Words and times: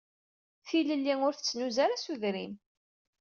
Tilelli 0.67 1.13
ur 1.27 1.33
tettnuz 1.35 1.77
ara 1.83 1.95
s 2.03 2.05
udrim. 2.13 2.53